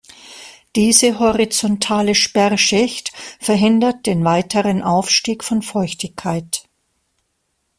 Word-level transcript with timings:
Diese 0.75 1.19
horizontale 1.19 2.15
Sperrschicht 2.15 3.11
verhindert 3.39 4.07
den 4.07 4.23
weiteren 4.25 4.81
Aufstieg 4.81 5.43
von 5.43 5.61
Feuchtigkeit. 5.61 6.67